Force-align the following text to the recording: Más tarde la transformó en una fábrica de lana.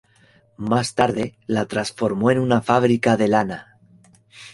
Más 0.57 0.95
tarde 0.95 1.37
la 1.45 1.67
transformó 1.67 2.31
en 2.31 2.39
una 2.39 2.63
fábrica 2.63 3.17
de 3.17 3.27
lana. 3.27 3.77